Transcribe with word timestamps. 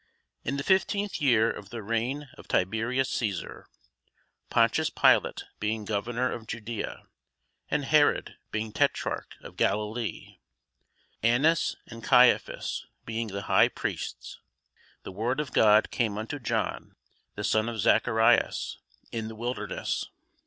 In 0.43 0.57
the 0.57 0.63
fifteenth 0.63 1.21
year 1.21 1.51
of 1.51 1.69
the 1.69 1.83
reign 1.83 2.29
of 2.35 2.47
Tiberius 2.47 3.11
Cæsar, 3.15 3.65
Pontius 4.49 4.89
Pilate 4.89 5.43
being 5.59 5.85
governor 5.85 6.31
of 6.31 6.47
Judæa, 6.47 7.03
and 7.69 7.85
Herod 7.85 8.35
being 8.49 8.71
tetrarch 8.71 9.35
of 9.41 9.57
Galilee, 9.57 10.39
Annas 11.21 11.75
and 11.85 12.03
Caiaphas 12.03 12.87
being 13.05 13.27
the 13.27 13.43
high 13.43 13.67
priests, 13.69 14.39
the 15.03 15.11
word 15.11 15.39
of 15.39 15.53
God 15.53 15.91
came 15.91 16.17
unto 16.17 16.39
John 16.39 16.95
the 17.35 17.43
son 17.43 17.69
of 17.69 17.79
Zacharias 17.79 18.79
in 19.11 19.27
the 19.27 19.35
wilderness. 19.35 20.09